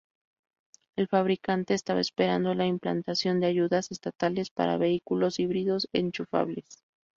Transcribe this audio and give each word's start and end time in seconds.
El 0.97 1.07
fabricante 1.07 1.75
estaba 1.75 1.99
esperando 1.99 2.55
la 2.55 2.65
implantación 2.65 3.39
de 3.39 3.45
ayudas 3.45 3.91
estatales 3.91 4.49
para 4.49 4.77
vehículos 4.77 5.37
híbridos 5.37 5.89
enchufables. 5.93 6.81